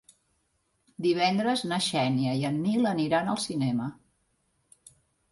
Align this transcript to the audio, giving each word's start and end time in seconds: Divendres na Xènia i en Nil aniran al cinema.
Divendres 1.05 1.61
na 1.71 1.77
Xènia 1.87 2.33
i 2.39 2.47
en 2.49 2.57
Nil 2.61 2.87
aniran 2.93 3.29
al 3.33 3.37
cinema. 3.43 3.91